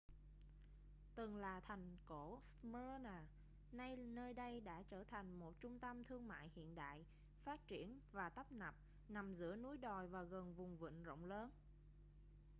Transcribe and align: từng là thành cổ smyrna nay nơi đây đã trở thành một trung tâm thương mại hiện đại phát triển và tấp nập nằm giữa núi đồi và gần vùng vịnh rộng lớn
từng 1.15 1.37
là 1.37 1.59
thành 1.59 1.97
cổ 2.05 2.41
smyrna 2.61 3.23
nay 3.71 3.95
nơi 3.95 4.33
đây 4.33 4.61
đã 4.61 4.81
trở 4.89 5.03
thành 5.03 5.39
một 5.39 5.59
trung 5.61 5.79
tâm 5.79 6.03
thương 6.05 6.27
mại 6.27 6.49
hiện 6.55 6.75
đại 6.75 7.05
phát 7.43 7.67
triển 7.67 7.99
và 8.11 8.29
tấp 8.29 8.51
nập 8.51 8.75
nằm 9.09 9.35
giữa 9.35 9.55
núi 9.55 9.77
đồi 9.77 10.07
và 10.07 10.23
gần 10.23 10.53
vùng 10.55 10.77
vịnh 10.77 11.03
rộng 11.03 11.25
lớn 11.25 11.51